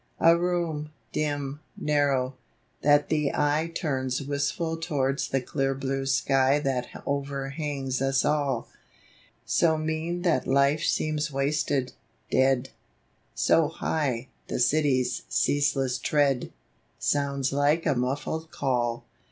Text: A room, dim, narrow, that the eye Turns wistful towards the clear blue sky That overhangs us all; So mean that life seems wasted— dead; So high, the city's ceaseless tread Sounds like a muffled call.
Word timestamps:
A 0.19 0.35
room, 0.35 0.89
dim, 1.11 1.59
narrow, 1.77 2.33
that 2.81 3.09
the 3.09 3.33
eye 3.35 3.71
Turns 3.75 4.19
wistful 4.23 4.77
towards 4.77 5.27
the 5.27 5.41
clear 5.41 5.75
blue 5.75 6.07
sky 6.07 6.57
That 6.57 6.87
overhangs 7.05 8.01
us 8.01 8.25
all; 8.25 8.67
So 9.45 9.77
mean 9.77 10.23
that 10.23 10.47
life 10.47 10.83
seems 10.83 11.31
wasted— 11.31 11.93
dead; 12.31 12.69
So 13.35 13.67
high, 13.67 14.29
the 14.47 14.59
city's 14.59 15.21
ceaseless 15.29 15.99
tread 15.99 16.51
Sounds 16.97 17.53
like 17.53 17.85
a 17.85 17.93
muffled 17.93 18.49
call. 18.49 19.03